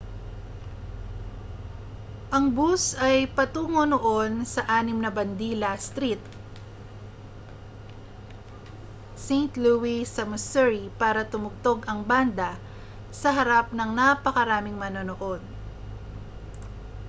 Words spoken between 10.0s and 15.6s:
sa missouri para tumugtog ang banda sa harap ng napakaraming manonood